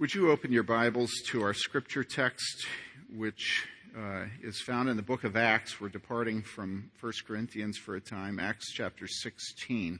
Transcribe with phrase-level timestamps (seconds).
[0.00, 2.66] Would you open your Bibles to our scripture text,
[3.14, 5.78] which uh, is found in the book of Acts?
[5.78, 9.98] We're departing from 1 Corinthians for a time, Acts chapter 16.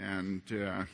[0.00, 0.84] And uh,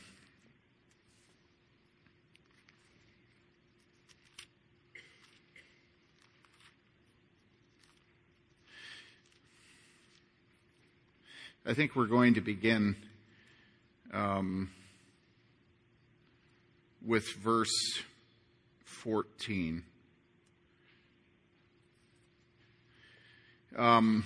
[11.65, 12.97] I think we're going to begin
[14.11, 14.71] um,
[17.09, 18.03] with verse
[18.85, 19.81] 14.
[23.75, 24.25] Um,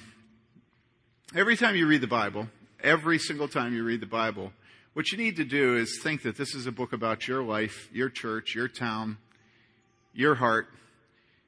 [1.34, 2.50] every time you read the Bible,
[2.84, 4.52] every single time you read the Bible,
[4.92, 7.88] what you need to do is think that this is a book about your life,
[7.94, 9.18] your church, your town,
[10.14, 10.68] your heart.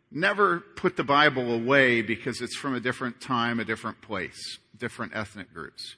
[0.09, 5.13] Never put the Bible away because it's from a different time, a different place, different
[5.13, 5.97] ethnic groups.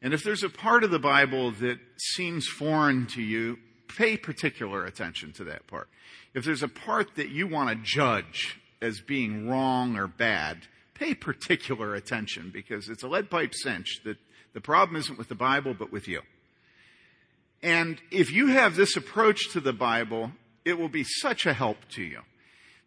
[0.00, 4.84] And if there's a part of the Bible that seems foreign to you, pay particular
[4.84, 5.88] attention to that part.
[6.34, 10.58] If there's a part that you want to judge as being wrong or bad,
[10.94, 14.18] pay particular attention because it's a lead pipe cinch that
[14.52, 16.22] the problem isn't with the Bible, but with you.
[17.62, 20.32] And if you have this approach to the Bible,
[20.64, 22.20] it will be such a help to you.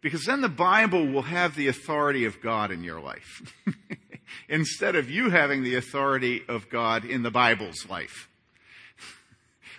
[0.00, 3.56] Because then the Bible will have the authority of God in your life.
[4.48, 8.28] Instead of you having the authority of God in the Bible's life.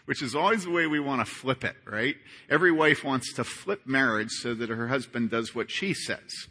[0.09, 2.15] Which is always the way we want to flip it, right?
[2.49, 6.47] Every wife wants to flip marriage so that her husband does what she says.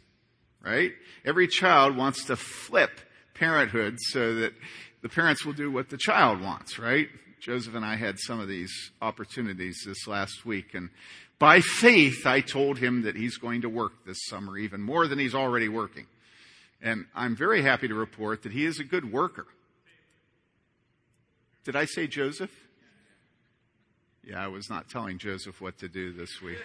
[0.61, 0.93] Right?
[1.25, 3.01] Every child wants to flip
[3.33, 4.53] parenthood so that
[5.01, 7.09] the parents will do what the child wants, right?
[7.41, 10.89] Joseph and I had some of these opportunities this last week and
[11.37, 15.19] by faith, I told him that he's going to work this summer even more than
[15.19, 16.05] he's already working.
[16.81, 19.47] And I'm very happy to report that he is a good worker.
[21.65, 22.51] Did I say Joseph?
[24.29, 26.59] Yeah, I was not telling Joseph what to do this week.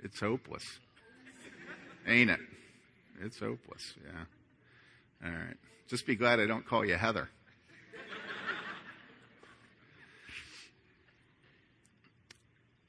[0.00, 0.64] it's hopeless.
[2.08, 2.40] Ain't it?
[3.20, 4.24] It's hopeless, yeah.
[5.24, 5.56] All right.
[5.86, 7.28] Just be glad I don't call you Heather.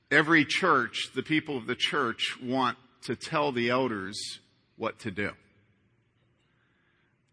[0.10, 4.40] Every church, the people of the church want to tell the elders
[4.78, 5.34] what to do.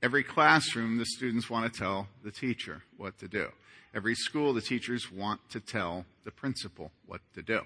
[0.06, 3.48] Every classroom, the students want to tell the teacher what to do.
[3.92, 7.62] Every school, the teachers want to tell the principal what to do.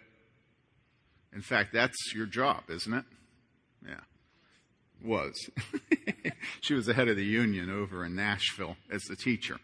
[1.34, 3.04] In fact, that's your job, isn't it?
[3.86, 4.00] Yeah
[5.04, 5.50] was.
[6.60, 9.58] she was the head of the union over in Nashville as the teacher.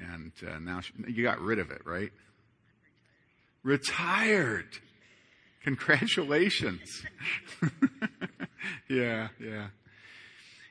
[0.00, 2.10] And uh, now she, you got rid of it, right?
[3.62, 4.68] Retired.
[5.62, 7.04] Congratulations.
[8.90, 9.68] yeah, yeah.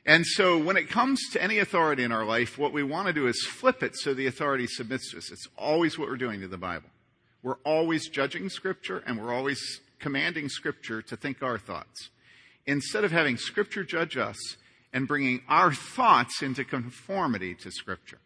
[0.05, 3.13] And so when it comes to any authority in our life, what we want to
[3.13, 5.31] do is flip it so the authority submits to us.
[5.31, 6.89] It's always what we're doing to the Bible.
[7.41, 12.09] We're always judging Scripture and we're always commanding Scripture to think our thoughts
[12.65, 14.37] instead of having Scripture judge us
[14.91, 18.19] and bringing our thoughts into conformity to Scripture.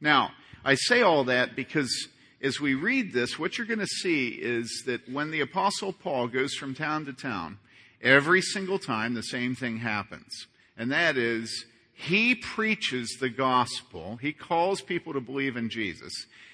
[0.00, 0.30] Now,
[0.64, 2.08] I say all that because
[2.42, 6.28] as we read this, what you're going to see is that when the Apostle Paul
[6.28, 7.58] goes from town to town,
[8.02, 10.46] every single time the same thing happens.
[10.78, 14.16] And that is, he preaches the gospel.
[14.22, 16.12] He calls people to believe in Jesus.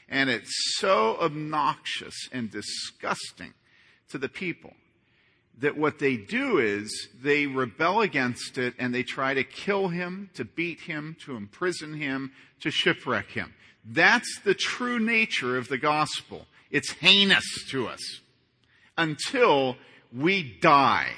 [0.08, 3.52] And it's so obnoxious and disgusting
[4.08, 4.72] to the people
[5.58, 10.30] that what they do is they rebel against it and they try to kill him,
[10.34, 13.54] to beat him, to imprison him, to shipwreck him.
[13.84, 16.46] That's the true nature of the gospel.
[16.70, 18.20] It's heinous to us
[18.96, 19.76] until
[20.12, 21.10] we die.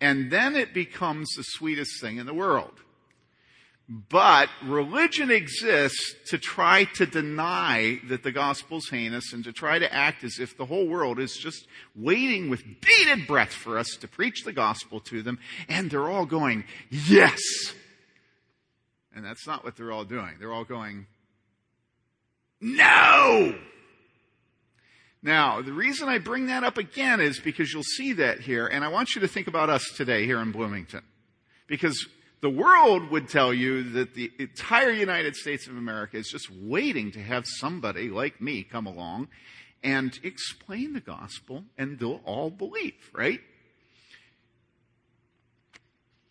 [0.00, 2.80] And then it becomes the sweetest thing in the world.
[3.88, 9.92] But religion exists to try to deny that the gospel's heinous and to try to
[9.92, 11.66] act as if the whole world is just
[11.96, 15.38] waiting with bated breath for us to preach the gospel to them.
[15.70, 17.40] And they're all going, yes.
[19.14, 20.34] And that's not what they're all doing.
[20.38, 21.06] They're all going,
[22.60, 23.58] no.
[25.22, 28.84] Now, the reason I bring that up again is because you'll see that here, and
[28.84, 31.02] I want you to think about us today here in Bloomington.
[31.66, 32.06] Because
[32.40, 37.10] the world would tell you that the entire United States of America is just waiting
[37.12, 39.28] to have somebody like me come along
[39.82, 43.40] and explain the gospel and they'll all believe, right?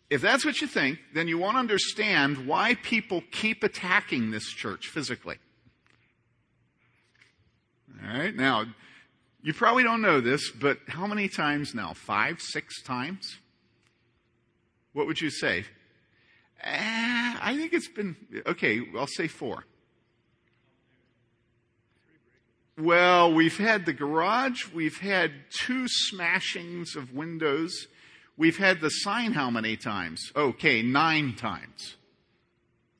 [0.08, 4.88] If that's what you think, then you won't understand why people keep attacking this church
[4.88, 5.36] physically.
[8.04, 8.64] Alright, now,
[9.42, 11.94] you probably don't know this, but how many times now?
[11.94, 13.38] Five, six times?
[14.92, 15.64] What would you say?
[16.62, 19.64] Eh, I think it's been, okay, I'll say four.
[22.76, 27.88] Well, we've had the garage, we've had two smashings of windows,
[28.36, 30.20] we've had the sign how many times?
[30.36, 31.96] Okay, nine times.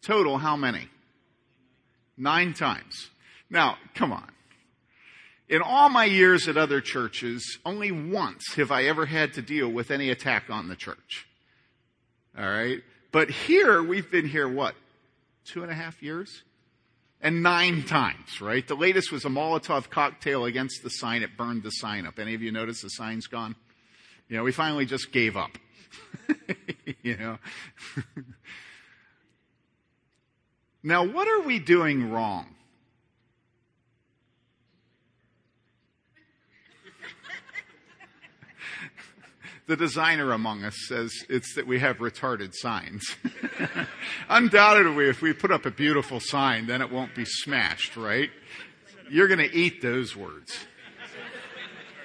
[0.02, 0.88] Total, how many?
[2.16, 3.10] Nine times.
[3.50, 4.30] Now, come on.
[5.48, 9.68] In all my years at other churches, only once have I ever had to deal
[9.68, 11.26] with any attack on the church.
[12.38, 12.82] All right?
[13.12, 14.74] But here, we've been here, what?
[15.44, 16.42] Two and a half years?
[17.20, 18.66] and nine times, right?
[18.66, 21.22] The latest was a Molotov cocktail against the sign.
[21.22, 22.18] It burned the sign up.
[22.18, 23.56] Any of you notice the sign's gone?
[24.28, 25.50] You know, we finally just gave up.
[27.02, 27.38] you know.
[30.82, 32.54] now, what are we doing wrong?
[39.68, 43.04] The designer among us says it's that we have retarded signs.
[44.30, 48.30] Undoubtedly, if we put up a beautiful sign, then it won't be smashed, right?
[49.10, 50.56] You're going to eat those words.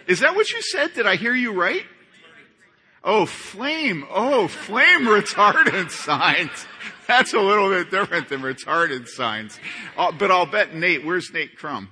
[0.07, 0.93] Is that what you said?
[0.93, 1.83] Did I hear you right?
[3.01, 4.05] Oh, flame.
[4.09, 6.67] Oh, flame retardant signs.
[7.07, 9.57] That's a little bit different than retarded signs.
[9.97, 11.89] Uh, but I'll bet Nate, where's Nate Crum?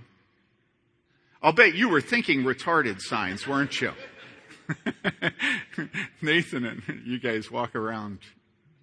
[1.42, 3.94] I'll bet you were thinking retarded signs, weren't you?
[6.22, 8.20] Nathan and you guys walk around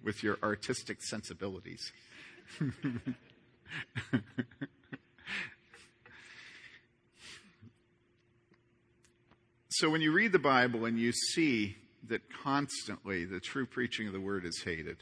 [0.03, 1.91] with your artistic sensibilities.
[9.69, 11.77] so when you read the Bible and you see
[12.07, 14.97] that constantly the true preaching of the word is hated,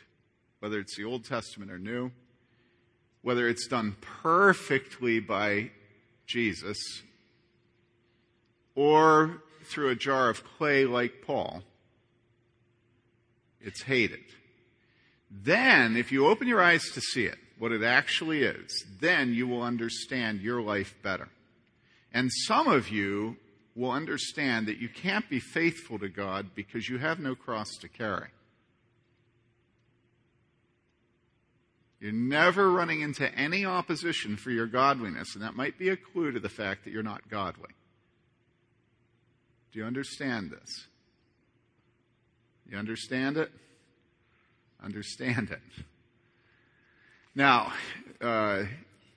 [0.59, 2.11] whether it's the Old Testament or New,
[3.21, 5.71] whether it's done perfectly by
[6.25, 6.77] Jesus,
[8.75, 11.63] or through a jar of clay like Paul,
[13.61, 14.23] it's hated.
[15.29, 19.47] Then, if you open your eyes to see it, what it actually is, then you
[19.47, 21.27] will understand your life better.
[22.13, 23.37] And some of you
[23.75, 27.87] will understand that you can't be faithful to God because you have no cross to
[27.87, 28.29] carry.
[31.99, 36.31] You're never running into any opposition for your godliness, and that might be a clue
[36.31, 37.71] to the fact that you're not godly.
[39.71, 40.87] Do you understand this?
[42.69, 43.51] You understand it?
[44.83, 45.83] Understand it.
[47.35, 47.73] Now,
[48.21, 48.63] uh,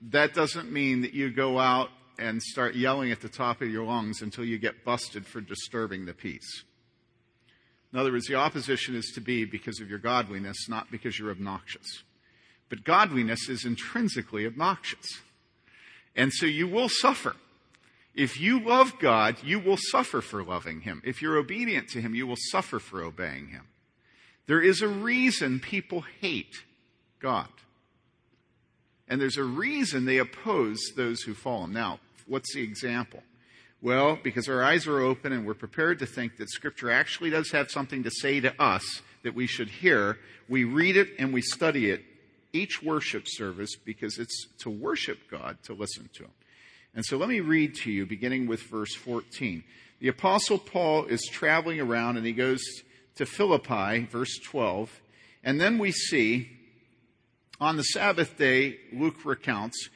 [0.09, 3.83] that doesn't mean that you go out and start yelling at the top of your
[3.83, 6.63] lungs until you get busted for disturbing the peace.
[7.91, 11.31] In other words, the opposition is to be because of your godliness, not because you're
[11.31, 12.03] obnoxious.
[12.69, 15.05] But godliness is intrinsically obnoxious.
[16.15, 17.35] And so you will suffer.
[18.13, 21.01] If you love God, you will suffer for loving Him.
[21.05, 23.67] If you're obedient to Him, you will suffer for obeying Him.
[24.47, 26.63] There is a reason people hate
[27.19, 27.47] God.
[29.07, 31.73] And there's a reason they oppose those who follow Him.
[31.73, 33.23] Now, what's the example?
[33.81, 37.51] Well, because our eyes are open and we're prepared to think that Scripture actually does
[37.51, 41.41] have something to say to us that we should hear, we read it and we
[41.41, 42.03] study it
[42.53, 46.31] each worship service because it's to worship God to listen to Him.
[46.93, 49.63] And so let me read to you, beginning with verse 14.
[49.99, 52.61] The Apostle Paul is traveling around and he goes
[53.15, 55.01] to Philippi, verse 12.
[55.43, 56.49] And then we see
[57.59, 59.89] on the Sabbath day, Luke recounts,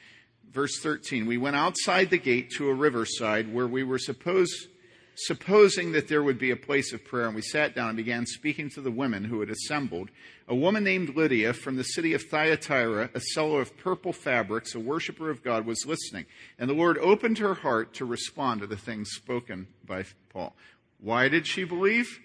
[0.50, 4.68] verse 13, we went outside the gate to a riverside where we were supposed
[5.16, 8.26] supposing that there would be a place of prayer, and we sat down and began
[8.26, 10.10] speaking to the women who had assembled.
[10.46, 14.80] A woman named Lydia from the city of Thyatira, a seller of purple fabrics, a
[14.80, 16.26] worshiper of God, was listening.
[16.58, 20.54] And the Lord opened her heart to respond to the things spoken by Paul.
[21.00, 22.20] Why did she believe?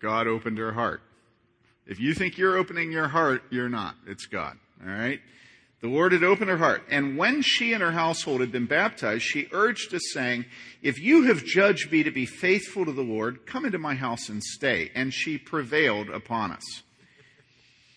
[0.00, 1.02] God opened her heart.
[1.86, 3.96] If you think you're opening your heart, you're not.
[4.06, 4.56] It's God.
[4.84, 5.20] All right?
[5.82, 6.84] The Lord had opened her heart.
[6.88, 10.44] And when she and her household had been baptized, she urged us, saying,
[10.80, 14.28] If you have judged me to be faithful to the Lord, come into my house
[14.28, 14.92] and stay.
[14.94, 16.82] And she prevailed upon us.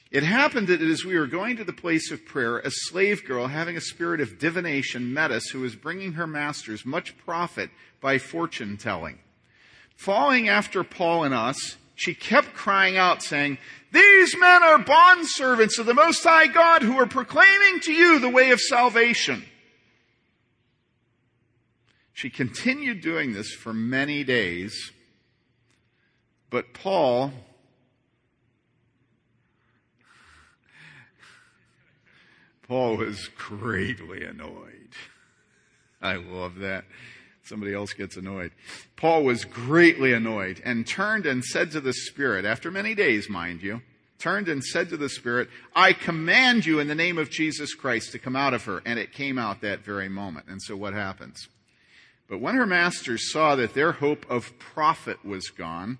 [0.09, 3.47] It happened that as we were going to the place of prayer, a slave girl
[3.47, 7.69] having a spirit of divination met us, who was bringing her masters much profit
[8.01, 9.19] by fortune telling.
[9.95, 13.57] Falling after Paul and us, she kept crying out, saying,
[13.91, 18.29] These men are bondservants of the Most High God who are proclaiming to you the
[18.29, 19.45] way of salvation.
[22.13, 24.91] She continued doing this for many days,
[26.49, 27.33] but Paul
[32.67, 34.89] Paul was greatly annoyed.
[36.01, 36.85] I love that
[37.47, 38.51] somebody else gets annoyed.
[38.95, 43.61] Paul was greatly annoyed and turned and said to the Spirit, after many days, mind
[43.61, 43.81] you,
[44.19, 48.11] turned and said to the spirit, I command you in the name of Jesus Christ
[48.11, 48.81] to come out of her.
[48.85, 50.47] And it came out that very moment.
[50.47, 51.47] And so what happens?
[52.27, 55.99] But when her masters saw that their hope of profit was gone,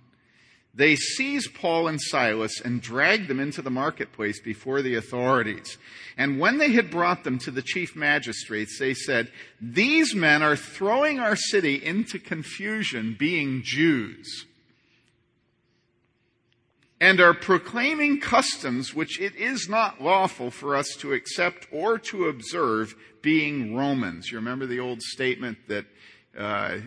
[0.76, 5.78] they seized Paul and Silas and dragged them into the marketplace before the authorities.
[6.18, 10.58] And when they had brought them to the chief magistrates, they said, These men are
[10.58, 14.46] throwing our city into confusion, being Jews,
[17.00, 22.26] and are proclaiming customs which it is not lawful for us to accept or to
[22.26, 24.30] observe, being Romans.
[24.30, 25.86] You remember the old statement that,
[26.38, 26.78] uh,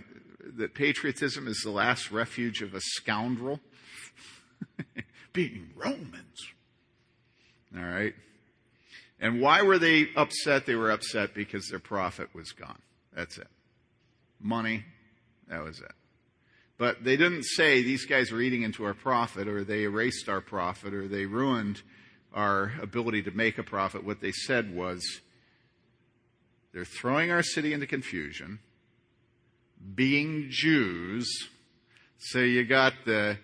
[0.56, 3.60] that patriotism is the last refuge of a scoundrel?
[5.32, 6.52] being Romans.
[7.76, 8.14] All right.
[9.20, 10.66] And why were they upset?
[10.66, 12.78] They were upset because their profit was gone.
[13.14, 13.48] That's it.
[14.40, 14.84] Money,
[15.48, 15.92] that was it.
[16.78, 20.40] But they didn't say these guys were eating into our profit or they erased our
[20.40, 21.82] profit or they ruined
[22.32, 24.04] our ability to make a profit.
[24.04, 25.02] What they said was
[26.72, 28.60] they're throwing our city into confusion,
[29.94, 31.28] being Jews.
[32.18, 33.38] So you got the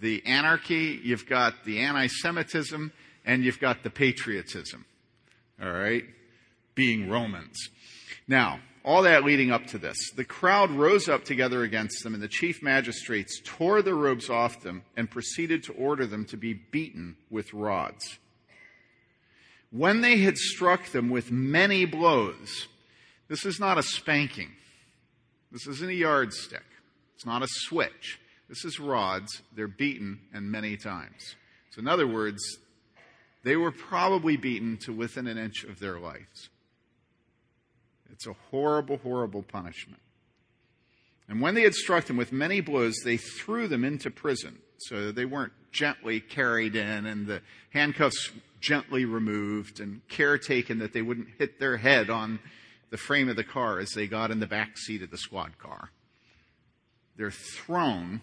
[0.00, 2.92] the anarchy, you've got the anti-Semitism,
[3.24, 4.84] and you've got the patriotism.
[5.62, 6.04] All right?
[6.74, 7.56] Being Romans.
[8.26, 9.96] Now, all that leading up to this.
[10.14, 14.60] The crowd rose up together against them, and the chief magistrates tore the robes off
[14.60, 18.18] them and proceeded to order them to be beaten with rods.
[19.70, 22.68] When they had struck them with many blows,
[23.28, 24.52] this is not a spanking.
[25.50, 26.62] This isn't a yardstick.
[27.14, 28.20] It's not a switch.
[28.54, 29.42] This is rods.
[29.56, 31.34] They're beaten and many times.
[31.70, 32.40] So, in other words,
[33.42, 36.50] they were probably beaten to within an inch of their lives.
[38.12, 40.00] It's a horrible, horrible punishment.
[41.28, 45.10] And when they had struck them with many blows, they threw them into prison so
[45.10, 48.30] they weren't gently carried in and the handcuffs
[48.60, 52.38] gently removed and care taken that they wouldn't hit their head on
[52.90, 55.58] the frame of the car as they got in the back seat of the squad
[55.58, 55.90] car.
[57.16, 58.20] They're thrown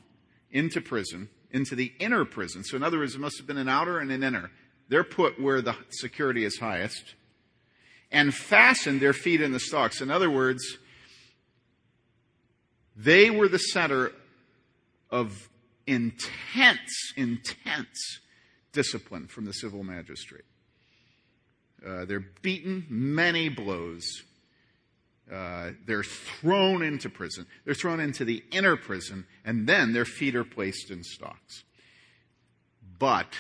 [0.52, 2.64] into prison, into the inner prison.
[2.64, 4.52] So, in other words, it must have been an outer and an inner.
[4.90, 7.16] They're put where the security is highest
[8.12, 10.02] and fastened their feet in the stocks.
[10.02, 10.78] In other words,
[12.96, 14.12] they were the center
[15.10, 15.50] of
[15.88, 18.20] intense, intense
[18.74, 20.46] discipline from the civil magistrate.
[21.86, 24.24] Uh, they're beaten many blows
[25.32, 27.46] uh, they're thrown into prison.
[27.64, 31.64] They're thrown into the inner prison, and then their feet are placed in stocks.
[33.00, 33.34] But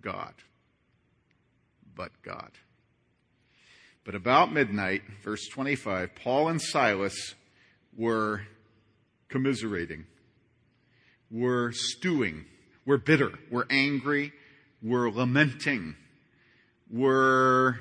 [0.00, 0.34] God.
[1.94, 2.50] But God.
[4.04, 7.34] But about midnight, verse 25, Paul and Silas
[7.96, 8.42] were
[9.28, 10.04] commiserating,
[11.30, 12.44] were stewing,
[12.84, 14.32] were bitter, were angry,
[14.80, 15.96] were lamenting,
[16.88, 17.80] were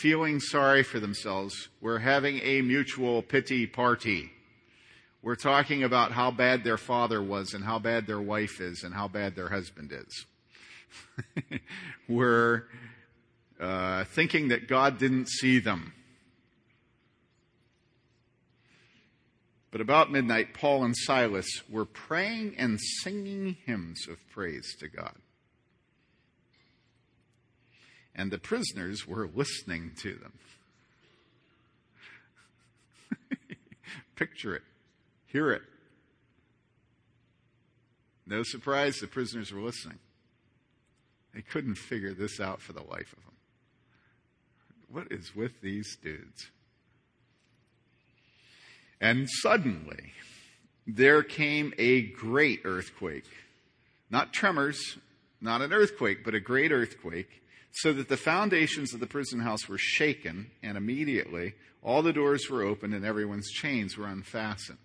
[0.00, 1.68] feeling sorry for themselves.
[1.80, 4.30] We're having a mutual pity party.
[5.22, 8.94] We're talking about how bad their father was and how bad their wife is and
[8.94, 11.60] how bad their husband is.
[12.08, 12.64] We're
[13.60, 15.92] uh, thinking that God didn't see them.
[19.70, 25.14] But about midnight, Paul and Silas were praying and singing hymns of praise to God
[28.20, 30.32] and the prisoners were listening to them.
[34.14, 34.62] Picture it,
[35.24, 35.62] hear it.
[38.26, 39.98] No surprise, the prisoners were listening.
[41.34, 43.34] They couldn't figure this out for the life of them.
[44.92, 46.50] What is with these dudes?
[49.00, 50.12] And suddenly,
[50.86, 53.24] there came a great earthquake.
[54.10, 54.98] Not tremors,
[55.40, 57.40] not an earthquake, but a great earthquake
[57.72, 62.48] so that the foundations of the prison house were shaken, and immediately all the doors
[62.50, 64.78] were opened and everyone's chains were unfastened.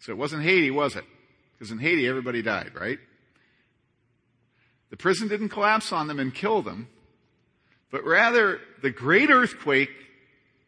[0.00, 1.04] So it wasn't Haiti, was it?
[1.52, 2.98] Because in Haiti, everybody died, right?
[4.90, 6.88] The prison didn't collapse on them and kill them,
[7.90, 9.90] but rather the great earthquake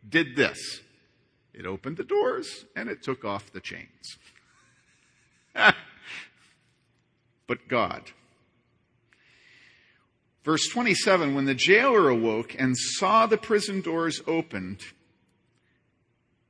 [0.09, 0.81] did this.
[1.55, 4.19] It opened the doors and it took off the chains.
[7.47, 8.13] but God
[10.45, 14.81] Verse 27 When the jailer awoke and saw the prison doors opened,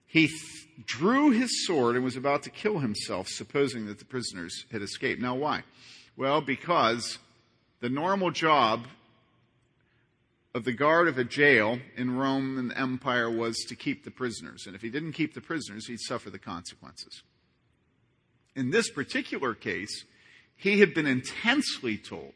[0.06, 4.66] he th- drew his sword and was about to kill himself, supposing that the prisoners
[4.70, 5.20] had escaped.
[5.20, 5.62] Now, why?
[6.16, 7.18] Well, because
[7.80, 8.86] the normal job
[10.54, 14.10] of the guard of a jail in Rome and the empire was to keep the
[14.10, 14.64] prisoners.
[14.66, 17.22] And if he didn't keep the prisoners, he'd suffer the consequences.
[18.54, 20.04] In this particular case,
[20.54, 22.34] he had been intensely told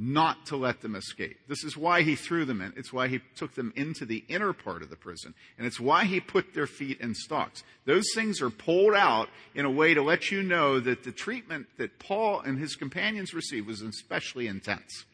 [0.00, 1.36] not to let them escape.
[1.48, 2.72] This is why he threw them in.
[2.76, 5.34] It's why he took them into the inner part of the prison.
[5.58, 7.64] And it's why he put their feet in stocks.
[7.84, 11.66] Those things are pulled out in a way to let you know that the treatment
[11.78, 15.04] that Paul and his companions received was especially intense.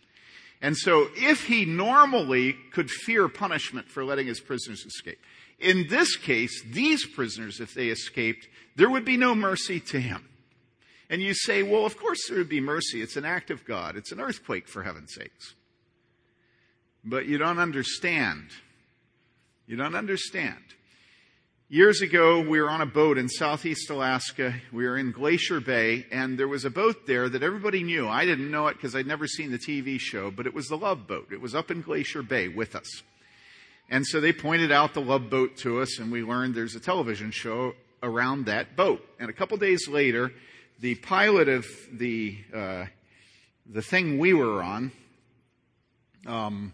[0.60, 5.18] And so if he normally could fear punishment for letting his prisoners escape,
[5.58, 10.28] in this case, these prisoners, if they escaped, there would be no mercy to him.
[11.10, 13.02] And you say, well, of course there would be mercy.
[13.02, 13.96] It's an act of God.
[13.96, 15.54] It's an earthquake, for heaven's sakes.
[17.04, 18.50] But you don't understand.
[19.66, 20.62] You don't understand.
[21.68, 24.54] Years ago, we were on a boat in southeast Alaska.
[24.72, 28.06] We were in Glacier Bay, and there was a boat there that everybody knew.
[28.06, 30.76] I didn't know it because I'd never seen the TV show, but it was the
[30.76, 31.28] Love Boat.
[31.32, 33.02] It was up in Glacier Bay with us.
[33.90, 36.80] And so they pointed out the Love Boat to us, and we learned there's a
[36.80, 39.04] television show around that boat.
[39.18, 40.32] And a couple days later,
[40.80, 42.86] the pilot of the uh,
[43.66, 44.92] the thing we were on
[46.26, 46.72] um,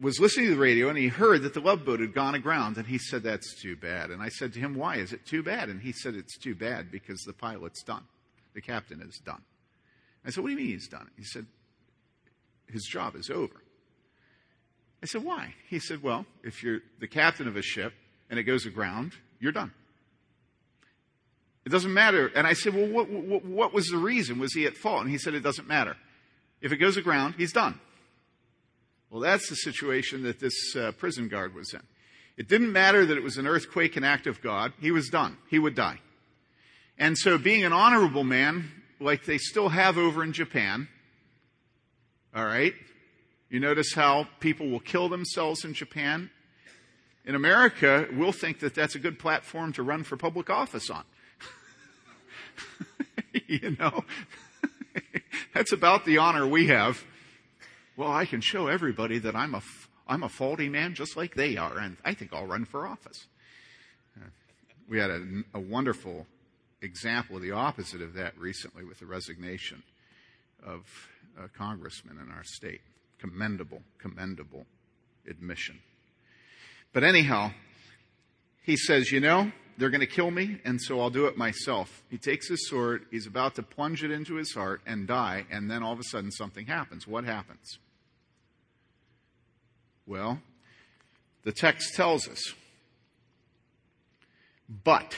[0.00, 2.76] was listening to the radio and he heard that the love boat had gone aground
[2.76, 4.10] and he said that's too bad.
[4.10, 5.68] And i said to him why is it too bad?
[5.68, 8.04] And he said it's too bad because the pilot's done.
[8.54, 9.42] The captain is done.
[10.24, 11.08] I said what do you mean he's done?
[11.16, 11.46] He said
[12.66, 13.62] his job is over.
[15.02, 15.54] I said why?
[15.68, 17.92] He said well if you're the captain of a ship
[18.30, 19.72] and it goes aground you're done
[21.64, 22.30] it doesn't matter.
[22.34, 24.38] And I said, well, what, what, what, was the reason?
[24.38, 25.02] Was he at fault?
[25.02, 25.96] And he said, it doesn't matter.
[26.60, 27.80] If it goes aground, he's done.
[29.10, 31.82] Well, that's the situation that this uh, prison guard was in.
[32.36, 34.72] It didn't matter that it was an earthquake, an act of God.
[34.80, 35.36] He was done.
[35.50, 36.00] He would die.
[36.98, 40.88] And so being an honorable man, like they still have over in Japan,
[42.34, 42.74] all right,
[43.50, 46.30] you notice how people will kill themselves in Japan.
[47.26, 51.04] In America, we'll think that that's a good platform to run for public office on.
[53.46, 54.04] you know?
[55.54, 57.02] That's about the honor we have.
[57.96, 59.62] Well, I can show everybody that I'm a,
[60.06, 63.26] I'm a faulty man just like they are, and I think I'll run for office.
[64.16, 64.28] Uh,
[64.88, 65.22] we had a,
[65.54, 66.26] a wonderful
[66.80, 69.82] example of the opposite of that recently with the resignation
[70.66, 70.84] of
[71.42, 72.80] a congressman in our state.
[73.18, 74.66] Commendable, commendable
[75.28, 75.78] admission.
[76.92, 77.52] But anyhow,
[78.62, 82.04] he says, you know, they're going to kill me, and so I'll do it myself.
[82.08, 85.68] He takes his sword, he's about to plunge it into his heart and die, and
[85.68, 87.04] then all of a sudden something happens.
[87.04, 87.80] What happens?
[90.06, 90.40] Well,
[91.42, 92.54] the text tells us.
[94.84, 95.16] But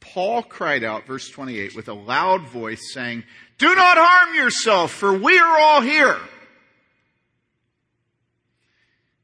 [0.00, 3.22] Paul cried out, verse 28, with a loud voice, saying,
[3.58, 6.18] Do not harm yourself, for we are all here.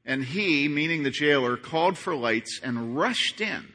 [0.04, 3.68] And he, meaning the jailer, called for lights and rushed in.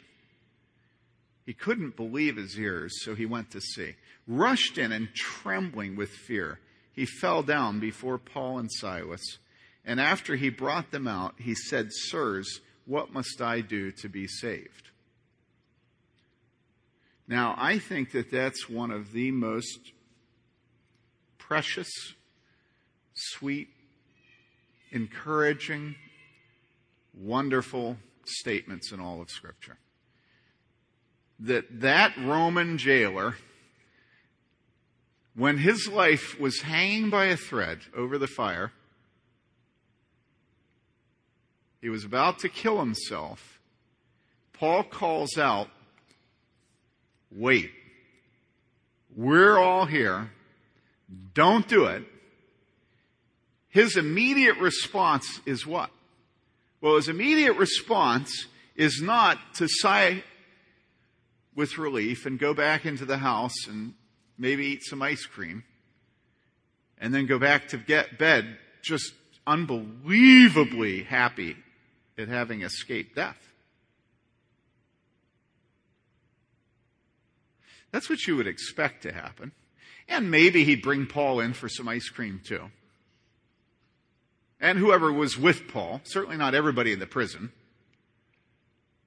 [1.46, 3.96] He couldn't believe his ears, so he went to see.
[4.28, 6.60] Rushed in and trembling with fear,
[6.92, 9.38] he fell down before Paul and Silas.
[9.86, 14.28] And after he brought them out, he said, Sirs, what must I do to be
[14.28, 14.90] saved?
[17.28, 19.94] Now, I think that that's one of the most
[21.38, 21.90] precious,
[23.14, 23.70] sweet,
[24.92, 25.96] encouraging,
[27.20, 29.78] wonderful statements in all of Scripture.
[31.40, 33.36] That that Roman jailer,
[35.36, 38.72] when his life was hanging by a thread over the fire,
[41.82, 43.60] he was about to kill himself.
[44.54, 45.70] Paul calls out,
[47.32, 47.72] Wait,
[49.16, 50.32] we're all here.
[51.34, 52.04] Don't do it.
[53.70, 55.92] His immediate response is what?
[56.82, 60.24] Well, his immediate response is not to sigh
[61.56, 63.96] with relief and go back into the house and
[64.38, 65.64] maybe eat some ice cream
[67.00, 69.14] and then go back to get bed just
[69.48, 71.58] unbelievably happy
[72.18, 73.38] at having escaped death.
[77.92, 79.52] That's what you would expect to happen.
[80.08, 82.70] And maybe he'd bring Paul in for some ice cream too
[84.60, 87.52] and whoever was with Paul, certainly not everybody in the prison.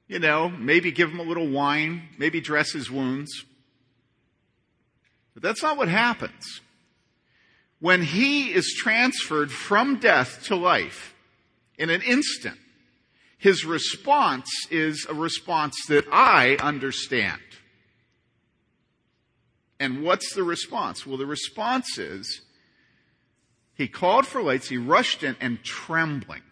[0.07, 3.45] You know, maybe give him a little wine, maybe dress his wounds.
[5.35, 6.61] But that's not what happens.
[7.81, 11.15] When he is transferred from death to life
[11.79, 12.59] in an instant,
[13.39, 17.41] his response is a response that I understand.
[19.79, 21.07] And what's the response?
[21.07, 22.43] Well, the response is,
[23.81, 26.43] he called for lights, he rushed in, and trembling,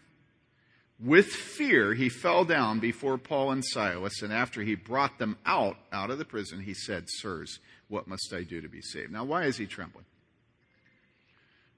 [0.98, 5.76] with fear, he fell down before Paul and Silas, and after he brought them out,
[5.92, 9.12] out of the prison, he said, Sirs, what must I do to be saved?
[9.12, 10.06] Now, why is he trembling?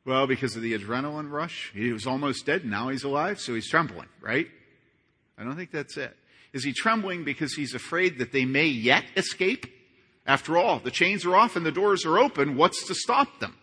[0.07, 1.71] Well, because of the adrenaline rush.
[1.75, 4.47] He was almost dead, now he's alive, so he's trembling, right?
[5.37, 6.17] I don't think that's it.
[6.53, 9.67] Is he trembling because he's afraid that they may yet escape?
[10.27, 12.57] After all, the chains are off and the doors are open.
[12.57, 13.57] What's to stop them?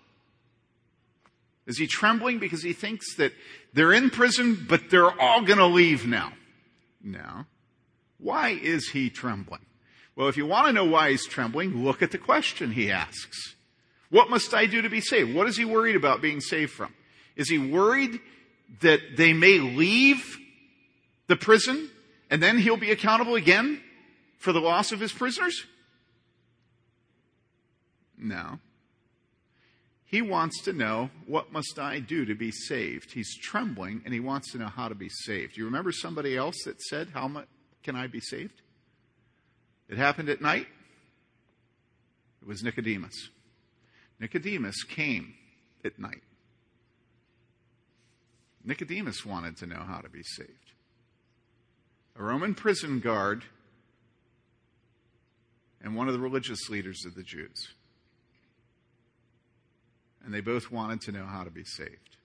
[1.68, 3.34] Is he trembling because he thinks that
[3.74, 6.32] they're in prison, but they're all going to leave now?
[7.04, 7.46] No.
[8.18, 9.66] Why is he trembling?
[10.16, 13.56] Well, if you want to know why he's trembling, look at the question he asks.
[14.10, 15.36] What must I do to be saved?
[15.36, 16.94] What is he worried about being saved from?
[17.36, 18.20] Is he worried
[18.82, 20.38] that they may leave
[21.28, 21.90] the prison
[22.30, 23.82] and then he'll be accountable again
[24.38, 25.66] for the loss of his prisoners?
[28.18, 28.60] No.
[30.08, 33.12] He wants to know, what must I do to be saved?
[33.12, 35.58] He's trembling and he wants to know how to be saved.
[35.58, 37.48] You remember somebody else that said, how much
[37.84, 38.62] can I be saved?
[39.90, 40.68] It happened at night.
[42.42, 43.30] It was Nicodemus.
[44.20, 45.34] Nicodemus came
[45.84, 46.24] at night.
[48.64, 50.72] Nicodemus wanted to know how to be saved.
[52.18, 53.44] A Roman prison guard
[55.82, 57.74] and one of the religious leaders of the Jews.
[60.28, 62.18] And they both wanted to know how to be saved.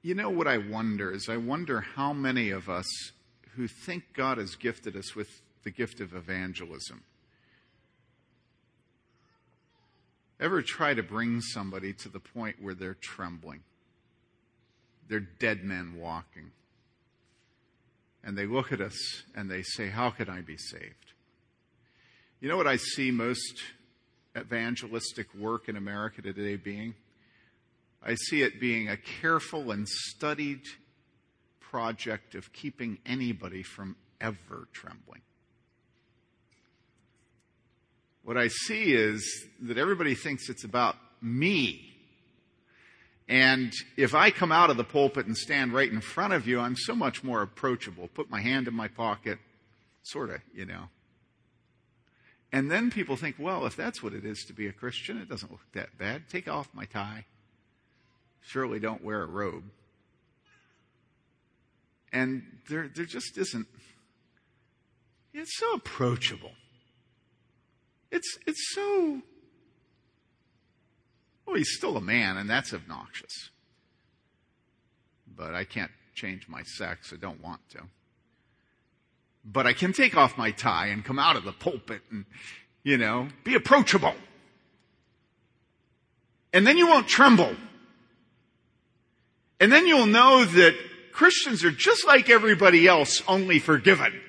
[0.00, 2.86] You know what I wonder is I wonder how many of us
[3.54, 5.28] who think God has gifted us with
[5.62, 7.02] the gift of evangelism
[10.40, 13.60] ever try to bring somebody to the point where they're trembling.
[15.06, 16.52] They're dead men walking.
[18.22, 21.12] And they look at us and they say, How can I be saved?
[22.40, 23.62] You know what I see most
[24.36, 26.94] evangelistic work in America today being?
[28.02, 30.62] I see it being a careful and studied
[31.60, 35.20] project of keeping anybody from ever trembling.
[38.22, 41.89] What I see is that everybody thinks it's about me.
[43.30, 46.60] And if I come out of the pulpit and stand right in front of you,
[46.60, 48.08] I'm so much more approachable.
[48.08, 49.38] Put my hand in my pocket,
[50.02, 50.88] sort of, you know.
[52.52, 55.28] And then people think, well, if that's what it is to be a Christian, it
[55.28, 56.28] doesn't look that bad.
[56.28, 57.24] Take off my tie
[58.42, 59.64] surely don't wear a robe.
[62.12, 63.66] And there, there just isn't.
[65.32, 66.52] It's so approachable.
[68.10, 69.22] It's, it's so.
[71.50, 73.50] Well, he's still a man, and that's obnoxious.
[75.36, 77.12] But I can't change my sex.
[77.12, 77.80] I don't want to.
[79.44, 82.24] But I can take off my tie and come out of the pulpit and,
[82.84, 84.14] you know, be approachable.
[86.52, 87.56] And then you won't tremble.
[89.58, 90.76] And then you'll know that
[91.10, 94.20] Christians are just like everybody else, only forgiven.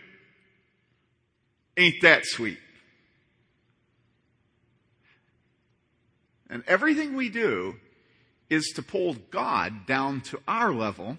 [1.77, 2.57] Ain't that sweet?
[6.51, 7.77] And everything we do
[8.47, 11.17] is to pull God down to our level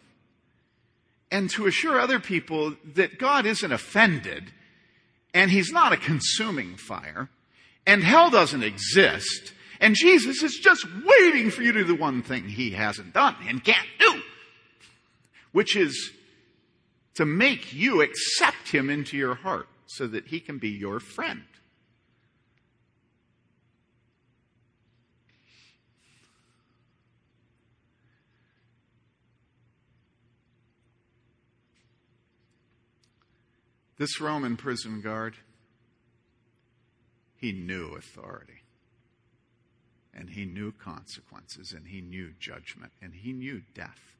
[1.33, 4.53] and to assure other people that God isn't offended
[5.35, 7.29] and He's not a consuming fire
[7.85, 12.23] and hell doesn't exist and Jesus is just waiting for you to do the one
[12.23, 14.23] thing he hasn't done and can't do,
[15.51, 16.13] which is
[17.17, 21.43] to make you accept him into your heart so that he can be your friend.
[34.03, 35.37] This Roman prison guard,
[37.37, 38.65] he knew authority
[40.13, 44.17] and he knew consequences, and he knew judgment, and he knew death.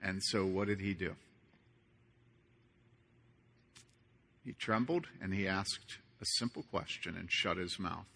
[0.00, 1.16] And so, what did he do?
[4.44, 8.06] He trembled and he asked a simple question and shut his mouth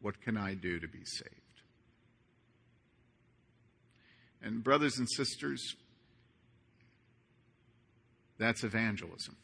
[0.00, 1.34] What can I do to be saved?
[4.42, 5.76] And, brothers and sisters,
[8.38, 9.36] that's evangelism.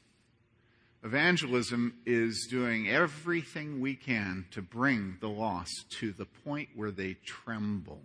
[1.05, 7.17] Evangelism is doing everything we can to bring the lost to the point where they
[7.25, 8.01] tremble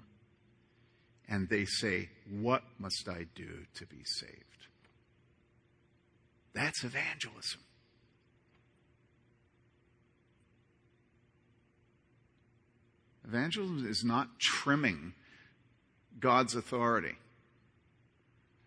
[1.30, 4.68] and they say, What must I do to be saved?
[6.54, 7.62] That's evangelism.
[13.28, 15.14] Evangelism is not trimming
[16.20, 17.18] God's authority.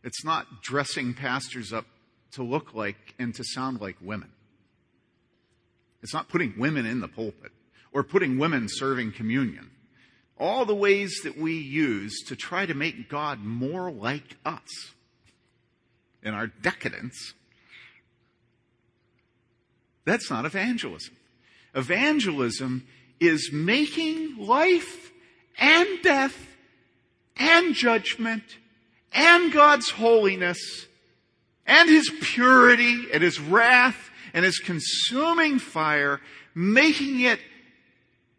[0.04, 1.86] It's not dressing pastors up
[2.32, 4.30] to look like and to sound like women.
[6.02, 7.52] It's not putting women in the pulpit
[7.92, 9.70] or putting women serving communion.
[10.40, 14.94] all the ways that we use to try to make God more like us
[16.22, 17.34] in our decadence,
[20.06, 21.14] that's not evangelism.
[21.74, 22.86] Evangelism
[23.20, 25.12] is making life
[25.58, 26.56] and death
[27.36, 28.42] and judgment
[29.12, 30.86] and God's holiness
[31.70, 36.20] and His purity and His wrath and His consuming fire,
[36.54, 37.38] making it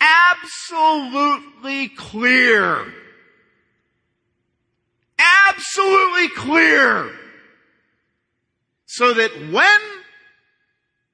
[0.01, 2.93] absolutely clear.
[5.47, 7.11] Absolutely clear.
[8.85, 9.79] So that when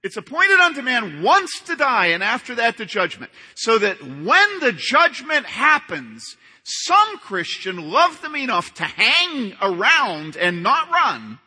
[0.04, 3.32] it's appointed unto man once to die and after that the judgment.
[3.56, 10.64] So that when the judgment happens, some Christian loved them enough to hang around and
[10.64, 11.40] not run,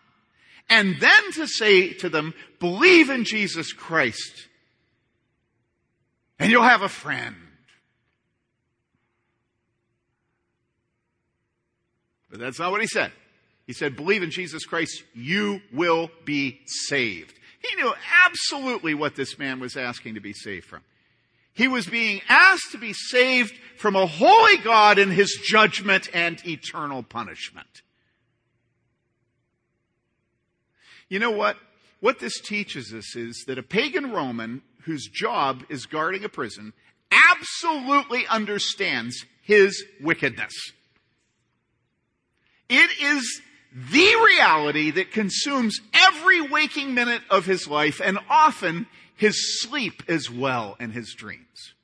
[0.70, 4.48] and then to say to them, believe in Jesus Christ
[6.40, 7.37] and you'll have a friend.
[12.30, 13.12] But that's not what he said.
[13.66, 17.35] He said, believe in Jesus Christ, you will be saved.
[17.61, 17.92] He knew
[18.24, 20.80] absolutely what this man was asking to be saved from.
[21.52, 26.44] He was being asked to be saved from a holy God in his judgment and
[26.46, 27.83] eternal punishment.
[31.11, 31.59] You know what?
[31.99, 36.73] What this teaches us is that a pagan Roman whose job is guarding a prison
[37.11, 40.55] absolutely understands his wickedness.
[42.70, 43.42] It is
[43.73, 50.31] the reality that consumes every waking minute of his life and often his sleep as
[50.31, 51.75] well and his dreams.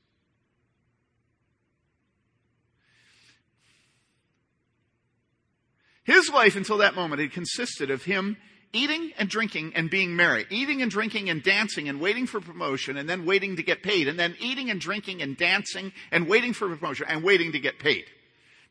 [6.05, 8.37] His life until that moment had consisted of him
[8.77, 12.97] eating and drinking and being merry, eating and drinking and dancing and waiting for promotion
[12.97, 16.53] and then waiting to get paid, and then eating and drinking and dancing and waiting
[16.53, 18.05] for promotion and waiting to get paid.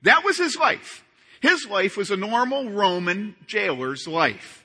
[0.04, 1.04] That was his life.
[1.42, 4.64] His life was a normal Roman jailer's life.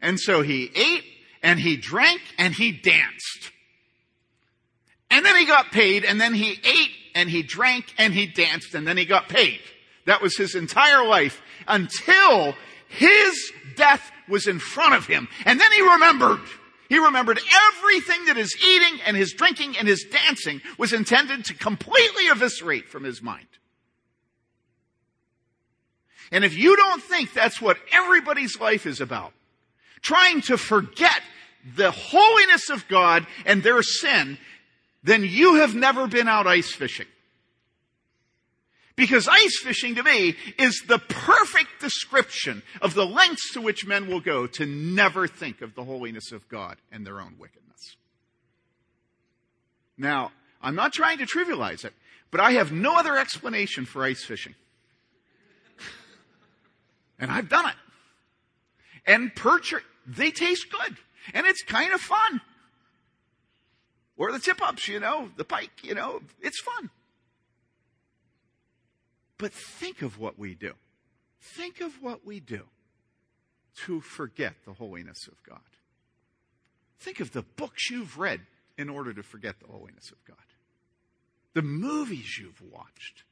[0.00, 1.04] And so he ate
[1.42, 3.52] and he drank and he danced.
[5.10, 8.74] And then he got paid and then he ate and he drank and he danced
[8.74, 9.60] and then he got paid.
[10.06, 12.54] That was his entire life until
[12.88, 15.28] his death was in front of him.
[15.44, 16.40] And then he remembered.
[16.88, 21.54] He remembered everything that his eating and his drinking and his dancing was intended to
[21.54, 23.46] completely eviscerate from his mind.
[26.30, 29.32] And if you don't think that's what everybody's life is about,
[30.00, 31.20] trying to forget
[31.76, 34.38] the holiness of God and their sin,
[35.02, 37.06] then you have never been out ice fishing.
[38.98, 44.08] Because ice fishing to me is the perfect description of the lengths to which men
[44.08, 47.94] will go to never think of the holiness of God and their own wickedness.
[49.96, 51.94] Now, I'm not trying to trivialize it,
[52.32, 54.56] but I have no other explanation for ice fishing.
[57.20, 57.76] and I've done it.
[59.06, 59.74] And perch,
[60.08, 60.96] they taste good.
[61.34, 62.40] And it's kind of fun.
[64.16, 66.90] Or the tip ups, you know, the pike, you know, it's fun.
[69.38, 70.74] But think of what we do.
[71.40, 72.62] Think of what we do
[73.84, 75.60] to forget the holiness of God.
[76.98, 78.40] Think of the books you've read
[78.76, 80.36] in order to forget the holiness of God.
[81.54, 83.22] The movies you've watched.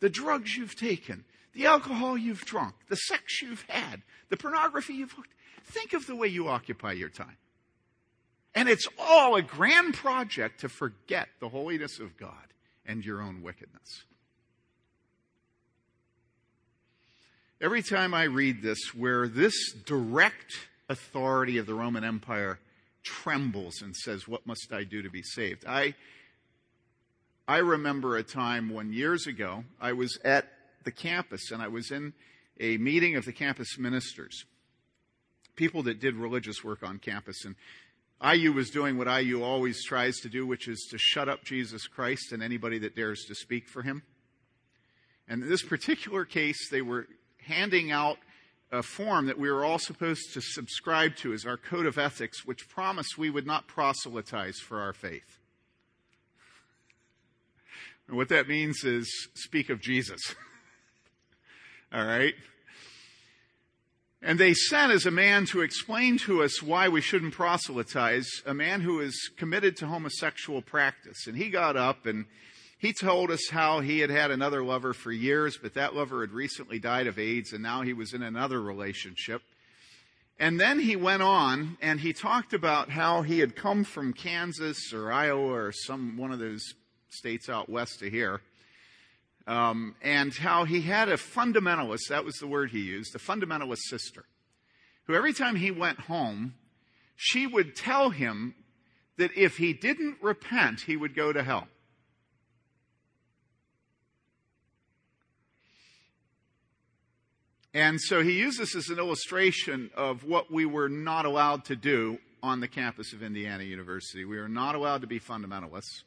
[0.00, 1.24] The drugs you've taken.
[1.52, 2.74] The alcohol you've drunk.
[2.88, 4.02] The sex you've had.
[4.30, 5.34] The pornography you've looked.
[5.64, 7.36] Think of the way you occupy your time.
[8.54, 12.32] And it's all a grand project to forget the holiness of God
[12.86, 14.04] and your own wickedness.
[17.62, 20.54] Every time I read this, where this direct
[20.88, 22.58] authority of the Roman Empire
[23.02, 25.66] trembles and says, What must I do to be saved?
[25.66, 25.94] I,
[27.46, 30.48] I remember a time when years ago I was at
[30.84, 32.14] the campus and I was in
[32.58, 34.46] a meeting of the campus ministers,
[35.54, 37.44] people that did religious work on campus.
[37.44, 37.56] And
[38.24, 41.86] IU was doing what IU always tries to do, which is to shut up Jesus
[41.86, 44.02] Christ and anybody that dares to speak for him.
[45.28, 47.06] And in this particular case, they were
[47.46, 48.18] handing out
[48.72, 52.46] a form that we were all supposed to subscribe to as our code of ethics,
[52.46, 55.38] which promised we would not proselytize for our faith.
[58.06, 60.20] And what that means is speak of Jesus.
[61.92, 62.34] all right?
[64.22, 68.52] And they sent as a man to explain to us why we shouldn't proselytize, a
[68.52, 71.26] man who is committed to homosexual practice.
[71.26, 72.26] And he got up and
[72.80, 76.30] he told us how he had had another lover for years, but that lover had
[76.30, 79.42] recently died of AIDS and now he was in another relationship.
[80.38, 84.94] And then he went on and he talked about how he had come from Kansas
[84.94, 86.62] or Iowa or some one of those
[87.10, 88.40] states out west of here.
[89.46, 93.80] Um, and how he had a fundamentalist, that was the word he used, a fundamentalist
[93.90, 94.24] sister,
[95.04, 96.54] who every time he went home,
[97.14, 98.54] she would tell him
[99.18, 101.68] that if he didn't repent, he would go to hell.
[107.72, 111.76] And so he used this as an illustration of what we were not allowed to
[111.76, 114.24] do on the campus of Indiana University.
[114.24, 116.02] We are not allowed to be fundamentalists.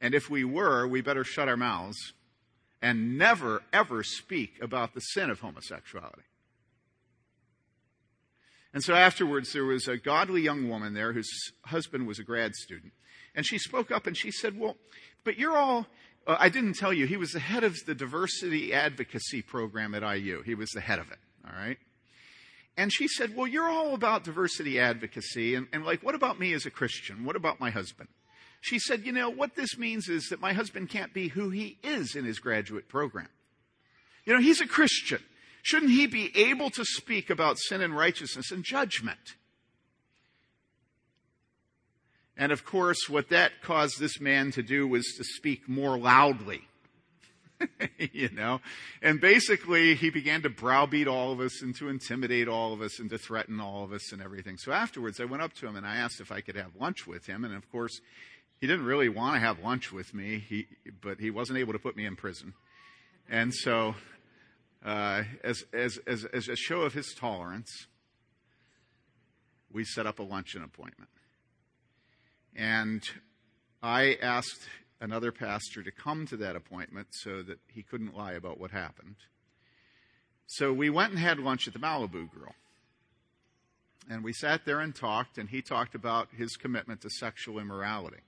[0.00, 2.14] And if we were, we better shut our mouths
[2.80, 6.22] and never, ever speak about the sin of homosexuality.
[8.74, 11.30] And so afterwards, there was a godly young woman there whose
[11.66, 12.92] husband was a grad student.
[13.34, 14.76] And she spoke up and she said, Well,
[15.24, 15.86] but you're all,
[16.26, 20.02] uh, I didn't tell you, he was the head of the diversity advocacy program at
[20.02, 20.42] IU.
[20.42, 21.78] He was the head of it, all right?
[22.76, 25.54] And she said, Well, you're all about diversity advocacy.
[25.54, 27.24] And, and like, what about me as a Christian?
[27.24, 28.08] What about my husband?
[28.60, 31.78] She said, You know, what this means is that my husband can't be who he
[31.82, 33.28] is in his graduate program.
[34.24, 35.22] You know, he's a Christian.
[35.62, 39.36] Shouldn't he be able to speak about sin and righteousness and judgment?
[42.36, 46.62] And of course, what that caused this man to do was to speak more loudly.
[48.12, 48.60] you know?
[49.02, 52.98] And basically, he began to browbeat all of us and to intimidate all of us
[52.98, 54.56] and to threaten all of us and everything.
[54.58, 57.06] So afterwards, I went up to him and I asked if I could have lunch
[57.06, 57.44] with him.
[57.44, 58.00] And of course,
[58.60, 60.66] he didn't really want to have lunch with me, he,
[61.00, 62.54] but he wasn't able to put me in prison.
[63.28, 63.94] And so
[64.84, 67.86] uh, as, as, as, as a show of his tolerance,
[69.72, 71.10] we set up a luncheon appointment.
[72.56, 73.02] And
[73.82, 74.68] I asked
[75.00, 79.16] another pastor to come to that appointment so that he couldn't lie about what happened.
[80.46, 82.54] So we went and had lunch at the Malibu Grill.
[84.10, 88.18] And we sat there and talked, and he talked about his commitment to sexual immorality.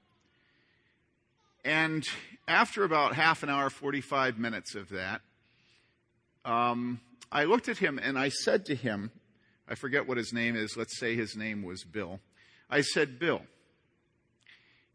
[1.65, 2.05] And
[2.47, 5.21] after about half an hour, 45 minutes of that,
[6.45, 7.01] um,
[7.33, 9.11] I looked at him and I said to him,
[9.69, 12.21] I forget what his name is, let's say his name was Bill.
[12.69, 13.43] I said, Bill,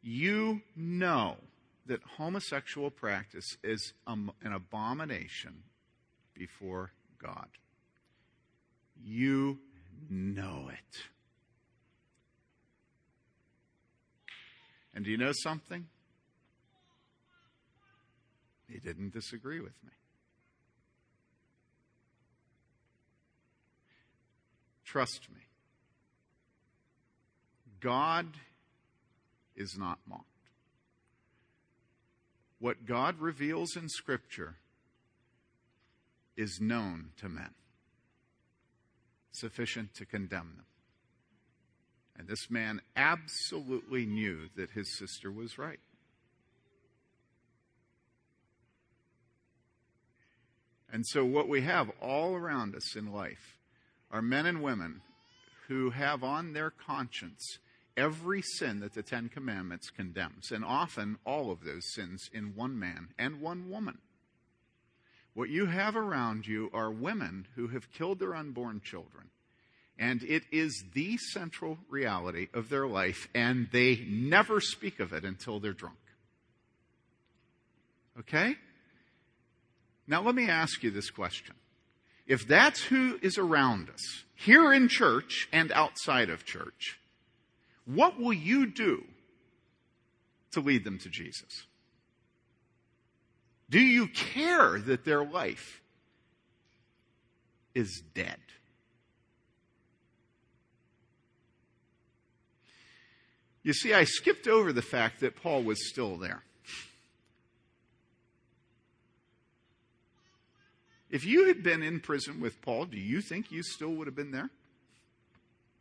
[0.02, 1.38] you know
[1.86, 5.64] that homosexual practice is an abomination
[6.34, 7.48] before God.
[9.04, 9.60] You
[10.10, 11.04] know it.
[14.94, 15.88] And do you know something?
[18.68, 19.92] He didn't disagree with me.
[24.86, 25.42] Trust me.
[27.80, 28.28] God
[29.60, 30.26] is not mocked.
[32.58, 34.56] What God reveals in Scripture
[36.36, 37.54] is known to men,
[39.32, 40.66] sufficient to condemn them.
[42.18, 45.80] And this man absolutely knew that his sister was right.
[50.92, 53.58] And so, what we have all around us in life
[54.12, 55.02] are men and women
[55.68, 57.60] who have on their conscience
[58.00, 62.80] every sin that the Ten Commandments condemns, and often all of those sins in one
[62.80, 63.98] man and one woman.
[65.34, 69.30] What you have around you are women who have killed their unborn children,
[69.98, 75.26] and it is the central reality of their life, and they never speak of it
[75.26, 75.98] until they're drunk.
[78.20, 78.56] Okay?
[80.08, 81.56] Now, let me ask you this question
[82.26, 86.99] if that's who is around us, here in church and outside of church,
[87.86, 89.04] what will you do
[90.52, 91.66] to lead them to Jesus?
[93.70, 95.82] Do you care that their life
[97.76, 98.40] is dead?
[103.62, 106.44] You see, I skipped over the fact that Paul was still there.
[111.10, 114.16] If you had been in prison with Paul, do you think you still would have
[114.16, 114.50] been there?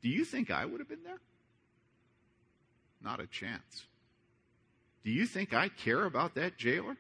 [0.03, 1.21] Do you think I would have been there?
[3.03, 3.87] Not a chance.
[5.05, 6.97] Do you think I care about that jailer?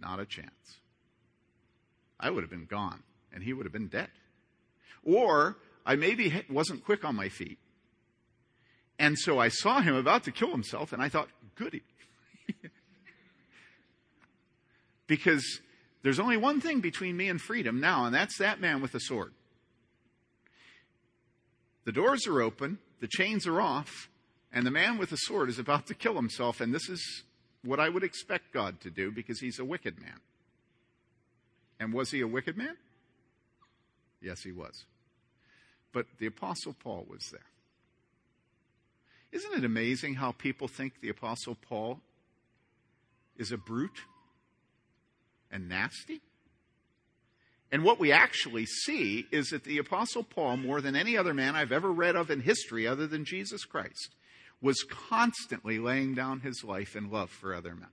[0.00, 0.78] Not a chance.
[2.18, 4.10] I would have been gone, and he would have been dead.
[5.02, 7.58] Or I maybe wasn't quick on my feet.
[8.98, 11.82] And so I saw him about to kill himself, and I thought, goody.
[15.06, 15.60] because
[16.02, 19.00] there's only one thing between me and freedom now, and that's that man with the
[19.00, 19.32] sword.
[21.84, 24.09] The doors are open, the chains are off,
[24.52, 27.22] and the man with the sword is about to kill himself, and this is
[27.62, 30.20] what I would expect God to do because he's a wicked man.
[31.78, 32.76] And was he a wicked man?
[34.20, 34.84] Yes, he was.
[35.92, 37.40] But the Apostle Paul was there.
[39.32, 42.00] Isn't it amazing how people think the Apostle Paul
[43.36, 44.00] is a brute?
[45.50, 46.20] and nasty.
[47.72, 51.54] And what we actually see is that the Apostle Paul, more than any other man
[51.54, 54.10] I've ever read of in history other than Jesus Christ,
[54.62, 57.88] was constantly laying down his life in love for other men.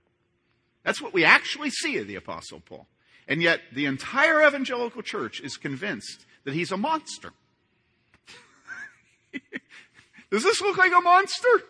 [0.84, 2.86] That's what we actually see of the Apostle Paul.
[3.26, 7.32] And yet, the entire evangelical church is convinced that he's a monster.
[10.30, 11.62] Does this look like a monster?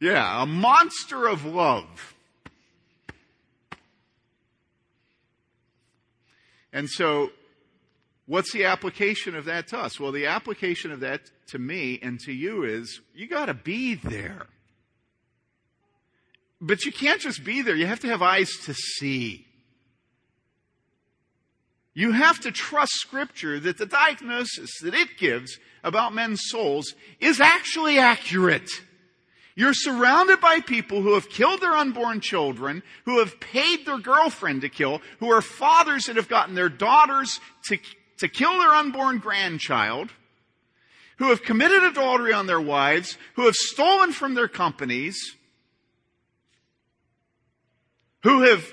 [0.00, 2.14] Yeah, a monster of love.
[6.72, 7.30] And so,
[8.28, 9.98] what's the application of that to us?
[9.98, 14.46] Well, the application of that to me and to you is you gotta be there.
[16.60, 17.74] But you can't just be there.
[17.74, 19.46] You have to have eyes to see.
[21.94, 27.40] You have to trust scripture that the diagnosis that it gives about men's souls is
[27.40, 28.68] actually accurate.
[29.56, 34.60] You're surrounded by people who have killed their unborn children, who have paid their girlfriend
[34.60, 37.78] to kill, who are fathers that have gotten their daughters to,
[38.18, 40.10] to kill their unborn grandchild,
[41.18, 45.36] who have committed adultery on their wives, who have stolen from their companies,
[48.22, 48.64] who have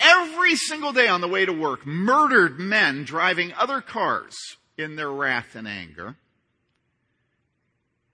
[0.00, 4.34] every single day on the way to work murdered men driving other cars
[4.76, 6.16] in their wrath and anger.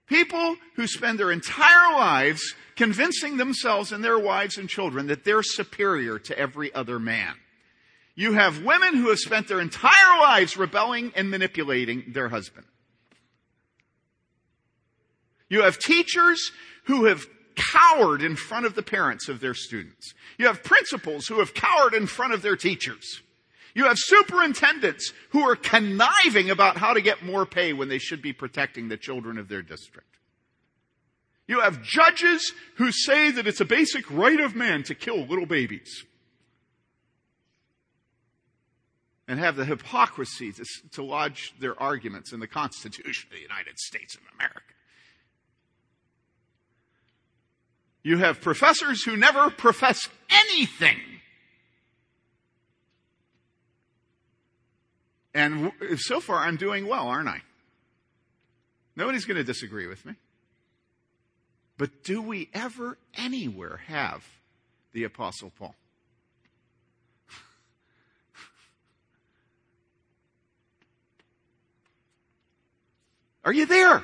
[0.07, 5.43] People who spend their entire lives convincing themselves and their wives and children that they're
[5.43, 7.35] superior to every other man.
[8.21, 12.67] You have women who have spent their entire lives rebelling and manipulating their husband.
[15.49, 16.51] You have teachers
[16.83, 20.13] who have cowered in front of the parents of their students.
[20.37, 23.23] You have principals who have cowered in front of their teachers.
[23.73, 28.21] You have superintendents who are conniving about how to get more pay when they should
[28.21, 30.19] be protecting the children of their district.
[31.47, 35.47] You have judges who say that it's a basic right of man to kill little
[35.47, 36.05] babies.
[39.31, 43.79] And have the hypocrisy to, to lodge their arguments in the Constitution of the United
[43.79, 44.59] States of America.
[48.03, 50.97] You have professors who never profess anything.
[55.33, 57.41] And so far, I'm doing well, aren't I?
[58.97, 60.15] Nobody's going to disagree with me.
[61.77, 64.25] But do we ever anywhere have
[64.91, 65.73] the Apostle Paul?
[73.43, 74.03] Are you there?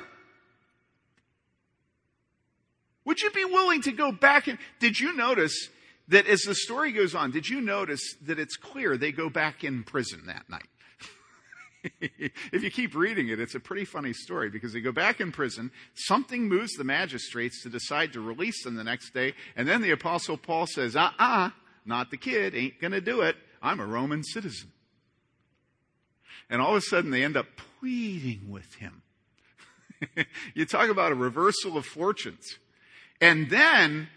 [3.04, 5.70] Would you be willing to go back and, did you notice
[6.08, 9.64] that as the story goes on, did you notice that it's clear they go back
[9.64, 10.68] in prison that night?
[12.00, 15.32] if you keep reading it, it's a pretty funny story because they go back in
[15.32, 15.70] prison.
[15.94, 19.34] Something moves the magistrates to decide to release them the next day.
[19.54, 21.50] And then the apostle Paul says, uh uh-uh, uh,
[21.84, 23.36] not the kid, ain't gonna do it.
[23.62, 24.72] I'm a Roman citizen.
[26.50, 27.46] And all of a sudden they end up
[27.80, 29.02] pleading with him.
[30.54, 32.58] you talk about a reversal of fortunes.
[33.20, 34.08] And then,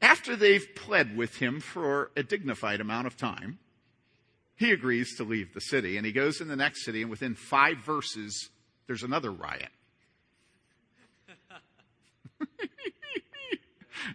[0.00, 3.58] after they've pled with him for a dignified amount of time,
[4.56, 7.34] he agrees to leave the city and he goes in the next city and within
[7.34, 8.50] five verses,
[8.86, 9.70] there's another riot.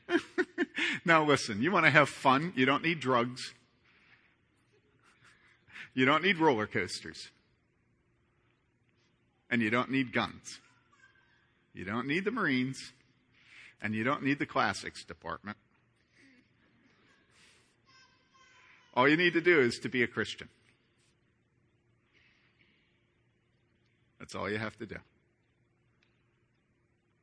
[1.06, 3.54] now listen, you want to have fun, you don't need drugs.
[5.94, 7.30] You don't need roller coasters.
[9.54, 10.60] And you don't need guns.
[11.76, 12.92] You don't need the Marines.
[13.84, 15.58] And you don't need the classics department.
[18.96, 20.50] All you need to do is to be a Christian.
[24.18, 24.98] That's all you have to do.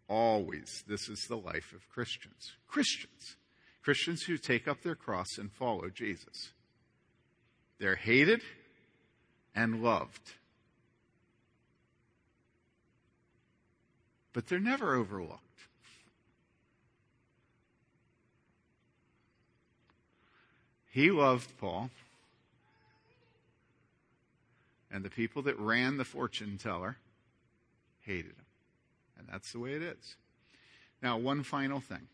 [0.06, 2.52] Always, this is the life of Christians.
[2.68, 3.34] Christians.
[3.82, 6.52] Christians who take up their cross and follow Jesus.
[7.80, 8.40] They're hated
[9.52, 10.34] and loved.
[14.32, 15.42] But they're never overlooked.
[20.90, 21.90] He loved Paul.
[24.90, 26.96] And the people that ran the fortune teller
[28.00, 28.46] hated him.
[29.18, 30.16] And that's the way it is.
[31.00, 32.08] Now, one final thing.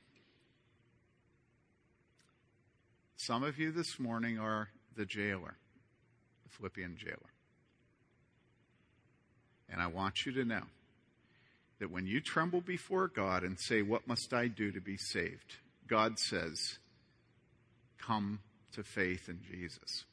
[3.17, 5.57] Some of you this morning are the jailer,
[6.45, 7.17] the Philippian jailer.
[9.71, 10.63] And I want you to know
[11.79, 15.57] that when you tremble before God and say, What must I do to be saved?
[15.87, 16.79] God says,
[17.99, 18.41] Come
[18.73, 20.05] to faith in Jesus.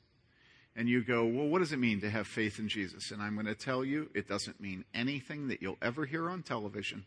[0.76, 3.12] And you go, well, what does it mean to have faith in Jesus?
[3.12, 6.42] And I'm going to tell you, it doesn't mean anything that you'll ever hear on
[6.42, 7.06] television,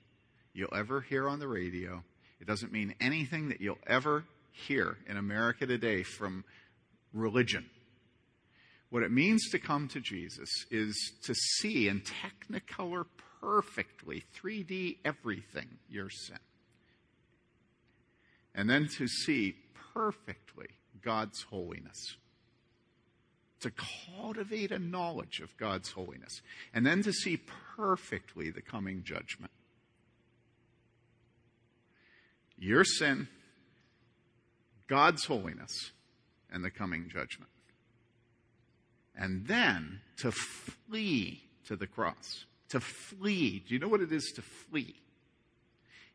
[0.55, 2.03] you'll ever hear on the radio.
[2.41, 6.45] It doesn't mean anything that you'll ever hear in America today from
[7.13, 7.67] religion.
[8.91, 13.07] What it means to come to Jesus is to see in technicolor
[13.47, 16.39] perfectly, 3D everything, your sin.
[18.55, 19.55] And then to see
[19.95, 20.67] perfectly
[21.03, 22.17] God's holiness.
[23.61, 23.71] To
[24.17, 26.41] cultivate a knowledge of God's holiness.
[26.75, 27.39] And then to see
[27.77, 29.53] perfectly the coming judgment.
[32.59, 33.29] Your sin,
[34.89, 35.93] God's holiness,
[36.51, 37.51] and the coming judgment
[39.17, 42.45] and then to flee to the cross.
[42.71, 43.63] To flee.
[43.67, 44.97] Do you know what it is to flee?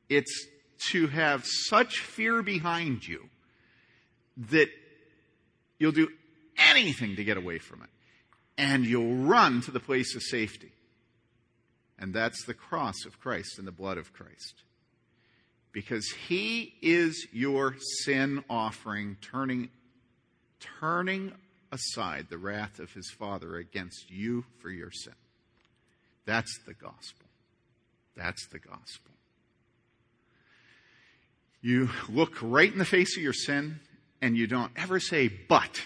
[0.09, 0.47] It's
[0.91, 3.29] to have such fear behind you
[4.49, 4.69] that
[5.79, 6.09] you'll do
[6.57, 7.89] anything to get away from it.
[8.57, 10.71] And you'll run to the place of safety.
[11.97, 14.63] And that's the cross of Christ and the blood of Christ.
[15.71, 19.69] Because he is your sin offering, turning,
[20.59, 21.33] turning
[21.71, 25.13] aside the wrath of his Father against you for your sin.
[26.25, 27.25] That's the gospel.
[28.15, 29.11] That's the gospel.
[31.61, 33.79] You look right in the face of your sin
[34.21, 35.81] and you don't ever say, but.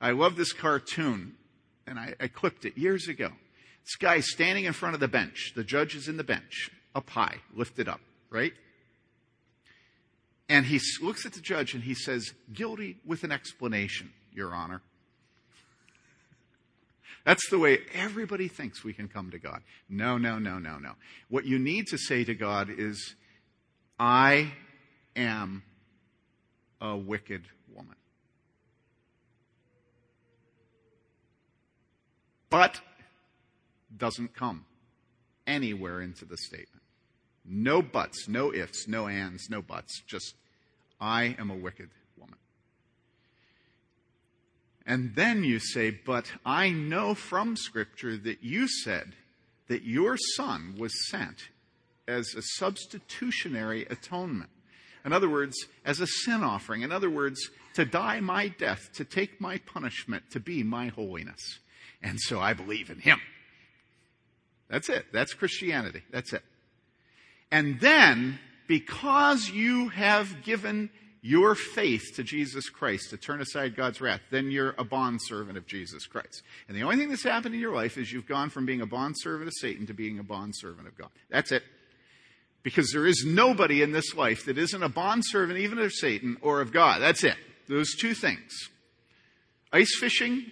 [0.00, 1.34] I love this cartoon,
[1.86, 3.30] and I, I clipped it years ago.
[3.84, 5.52] This guy's standing in front of the bench.
[5.56, 8.00] The judge is in the bench, up high, lifted up,
[8.30, 8.52] right?
[10.48, 14.82] And he looks at the judge and he says, Guilty with an explanation, Your Honor.
[17.28, 19.60] That's the way everybody thinks we can come to God.
[19.86, 20.92] No, no, no, no, no.
[21.28, 23.16] What you need to say to God is,
[24.00, 24.52] I
[25.14, 25.62] am
[26.80, 27.96] a wicked woman.
[32.48, 32.80] But
[33.94, 34.64] doesn't come
[35.46, 36.82] anywhere into the statement.
[37.44, 40.00] No buts, no ifs, no ands, no buts.
[40.06, 40.34] Just,
[40.98, 41.90] I am a wicked
[44.88, 49.14] and then you say, But I know from Scripture that you said
[49.68, 51.50] that your Son was sent
[52.08, 54.48] as a substitutionary atonement.
[55.04, 56.80] In other words, as a sin offering.
[56.80, 57.38] In other words,
[57.74, 61.58] to die my death, to take my punishment, to be my holiness.
[62.02, 63.20] And so I believe in him.
[64.70, 65.06] That's it.
[65.12, 66.02] That's Christianity.
[66.10, 66.42] That's it.
[67.50, 70.88] And then, because you have given
[71.20, 75.66] your faith to Jesus Christ to turn aside God's wrath, then you're a bondservant of
[75.66, 76.42] Jesus Christ.
[76.68, 78.86] And the only thing that's happened in your life is you've gone from being a
[78.86, 81.10] bondservant of Satan to being a bondservant of God.
[81.28, 81.62] That's it.
[82.62, 86.60] Because there is nobody in this life that isn't a bondservant even of Satan or
[86.60, 87.00] of God.
[87.00, 87.36] That's it.
[87.68, 88.52] Those two things.
[89.72, 90.50] Ice fishing,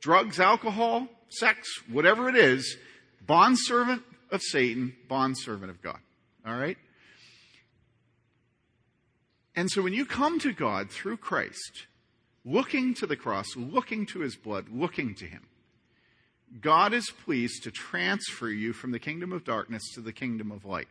[0.00, 2.76] drugs, alcohol, sex, whatever it is,
[3.26, 5.98] bondservant of Satan, bondservant of God.
[6.46, 6.76] All right?
[9.54, 11.86] And so when you come to God through Christ,
[12.44, 15.42] looking to the cross, looking to his blood, looking to him,
[16.60, 20.64] God is pleased to transfer you from the kingdom of darkness to the kingdom of
[20.64, 20.88] light.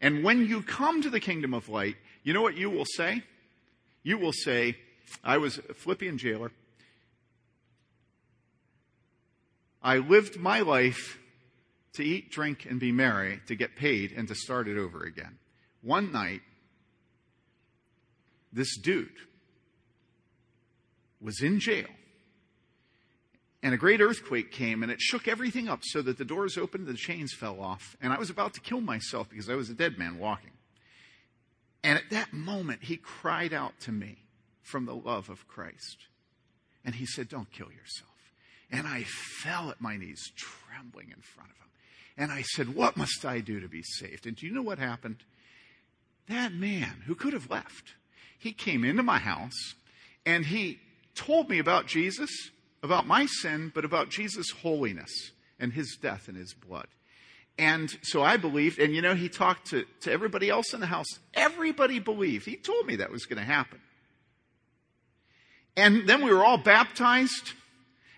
[0.00, 3.22] And when you come to the kingdom of light, you know what you will say?
[4.02, 4.76] You will say,
[5.22, 6.50] I was a Philippian jailer.
[9.82, 11.18] I lived my life
[11.94, 15.38] to eat, drink, and be merry, to get paid, and to start it over again.
[15.82, 16.40] One night,
[18.52, 19.08] this dude
[21.20, 21.86] was in jail.
[23.62, 26.86] And a great earthquake came and it shook everything up so that the doors opened,
[26.86, 29.74] the chains fell off, and I was about to kill myself because I was a
[29.74, 30.50] dead man walking.
[31.84, 34.18] And at that moment, he cried out to me
[34.62, 36.06] from the love of Christ.
[36.84, 38.10] And he said, Don't kill yourself.
[38.70, 41.70] And I fell at my knees, trembling in front of him.
[42.16, 44.26] And I said, What must I do to be saved?
[44.26, 45.24] And do you know what happened?
[46.28, 47.94] That man who could have left
[48.42, 49.74] he came into my house
[50.26, 50.80] and he
[51.14, 52.28] told me about Jesus,
[52.82, 55.30] about my sin, but about Jesus' holiness
[55.60, 56.88] and his death and his blood.
[57.56, 60.86] And so I believed, and you know, he talked to, to everybody else in the
[60.86, 61.06] house.
[61.34, 62.44] Everybody believed.
[62.44, 63.80] He told me that was going to happen.
[65.76, 67.52] And then we were all baptized.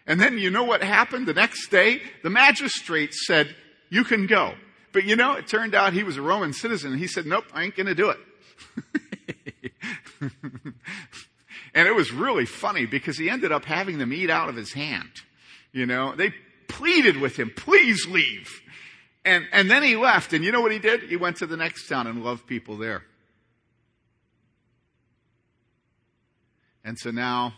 [0.06, 2.00] And then you know what happened the next day?
[2.22, 3.54] The magistrate said,
[3.90, 4.54] You can go.
[4.92, 6.96] But you know, it turned out he was a Roman citizen.
[6.96, 8.18] He said, Nope, I ain't going to do it.
[11.74, 14.72] and it was really funny because he ended up having them eat out of his
[14.72, 15.10] hand.
[15.72, 16.32] You know, they
[16.68, 18.60] pleaded with him, please leave.
[19.24, 20.32] And, and then he left.
[20.32, 21.04] And you know what he did?
[21.04, 23.02] He went to the next town and loved people there.
[26.84, 27.54] And so now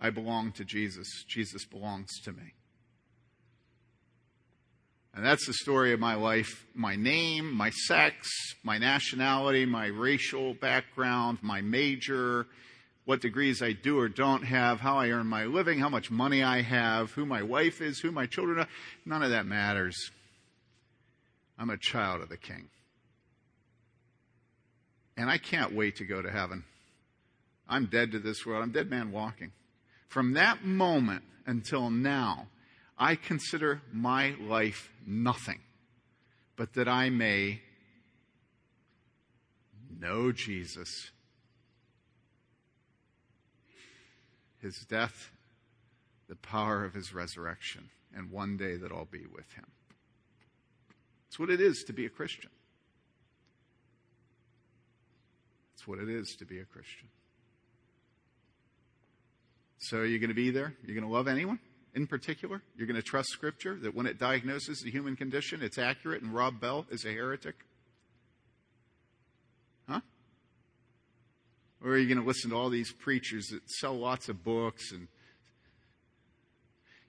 [0.00, 1.24] I belong to Jesus.
[1.28, 2.54] Jesus belongs to me.
[5.14, 8.28] And that's the story of my life my name, my sex,
[8.64, 12.46] my nationality, my racial background, my major,
[13.04, 16.42] what degrees I do or don't have, how I earn my living, how much money
[16.42, 18.68] I have, who my wife is, who my children are.
[19.04, 20.10] None of that matters.
[21.58, 22.68] I'm a child of the King.
[25.16, 26.64] And I can't wait to go to heaven.
[27.68, 28.64] I'm dead to this world.
[28.64, 29.52] I'm dead man walking.
[30.08, 32.48] From that moment until now,
[32.98, 35.60] I consider my life nothing,
[36.56, 37.60] but that I may
[39.98, 41.10] know Jesus,
[44.60, 45.30] his death,
[46.28, 49.66] the power of his resurrection, and one day that I'll be with him.
[51.28, 52.50] It's what it is to be a Christian.
[55.74, 57.08] It's what it is to be a Christian.
[59.78, 60.74] So, are you going to be there?
[60.84, 61.58] You're going to love anyone?
[61.94, 62.62] In particular.
[62.76, 66.34] You're going to trust Scripture that when it diagnoses the human condition, it's accurate and
[66.34, 67.54] Rob Bell is a heretic?
[69.88, 70.00] Huh?
[71.82, 74.92] Or are you going to listen to all these preachers that sell lots of books
[74.92, 75.08] and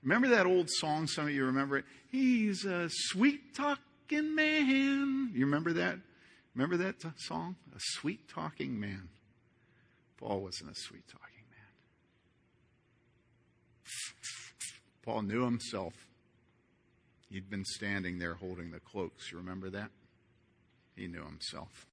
[0.03, 1.07] Remember that old song?
[1.07, 1.85] Some of you remember it.
[2.11, 5.31] He's a sweet talking man.
[5.33, 5.97] You remember that?
[6.53, 7.55] Remember that song?
[7.75, 9.09] A sweet talking man.
[10.17, 11.25] Paul wasn't a sweet talking
[15.05, 15.93] Paul knew himself.
[17.29, 19.31] He'd been standing there holding the cloaks.
[19.31, 19.91] You remember that?
[20.95, 21.83] He knew himself.